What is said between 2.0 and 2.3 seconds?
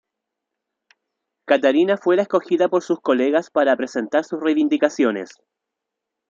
la